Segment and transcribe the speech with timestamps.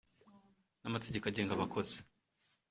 [0.81, 1.97] n amategeko agenga abakozi